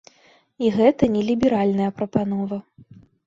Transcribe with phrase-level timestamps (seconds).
[0.67, 2.57] І гэта не ліберальная прапанова.